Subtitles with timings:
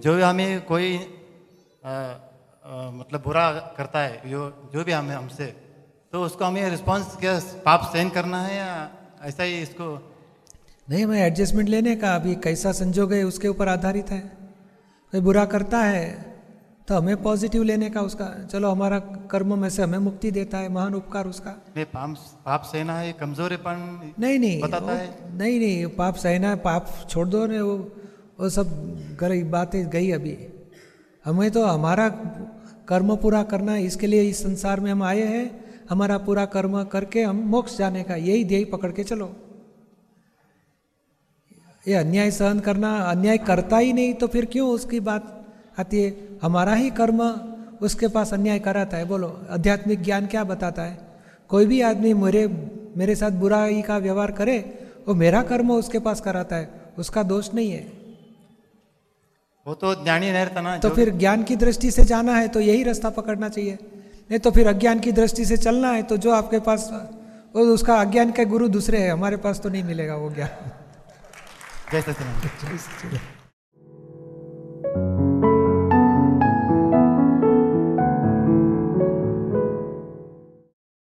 [0.00, 5.46] जो भी हमें कोई आ, आ, मतलब बुरा करता है जो जो भी हमें हमसे
[6.12, 8.70] तो उसको हमें रिस्पॉन्स क्या पाप सहन करना है या
[9.22, 9.86] ऐसा ही इसको?
[10.88, 14.20] नहीं हमें एडजस्टमेंट लेने का अभी कैसा संजोग है उसके ऊपर आधारित है।
[15.12, 16.08] कोई बुरा करता है
[16.88, 18.98] तो हमें पॉजिटिव लेने का उसका चलो हमारा
[19.30, 23.12] कर्म में से हमें मुक्ति देता है महान उपकार उसका। नहीं पाप पाप सहना है
[23.12, 27.76] कमजोरीपन नहीं नहीं बताता है। नहीं नहीं पाप सहना है पाप छोड़ दो ने वो
[28.40, 28.68] वो सब
[29.20, 30.36] गई बातें गई अभी।
[31.24, 32.08] हमें तो हमारा
[32.88, 37.22] कर्म पूरा करना, इसके लिए इस संसार में हम आए हैं। हमारा पूरा कर्म करके
[37.22, 39.32] हम मोक्ष जाने का, यही ध्येय पकड़ के चलो।
[41.88, 45.36] ये अन्याय सहन करना, अन्याय करता ही नहीं तो फिर क्यों उसकी बात
[45.78, 46.16] आती है?
[46.42, 47.22] हमारा ही कर्म
[47.82, 50.98] उसके पास अन्याय कराता है, बोलो। आध्यात्मिक ज्ञान क्या बताता है?
[51.50, 52.46] कोई भी आदमी मेरे
[52.96, 54.58] मेरे साथ बुराई का व्यवहार करे,
[55.08, 57.99] वो मेरा कर्म उसके पास कराता है, उसका दोष नहीं है।
[59.66, 62.60] वो तो ज्ञानी नहीं रहता ना तो फिर ज्ञान की दृष्टि से जाना है तो
[62.60, 63.78] यही रास्ता पकड़ना चाहिए।
[64.30, 66.88] नहीं तो फिर अज्ञान की दृष्टि से चलना है तो जो आपके पास
[67.56, 70.70] वो उसका अज्ञान के गुरु दूसरे है हमारे पास तो नहीं मिलेगा वो ज्ञान।
[71.92, 73.20] जय सचिदानंद।